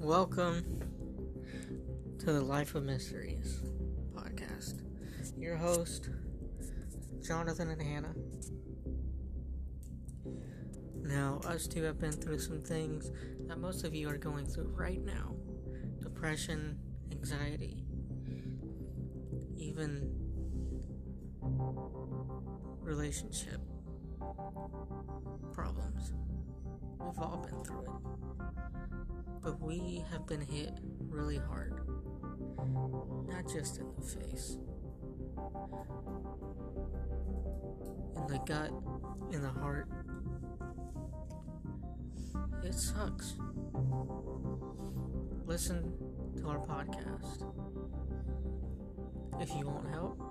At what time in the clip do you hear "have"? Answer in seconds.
11.82-11.98, 30.10-30.26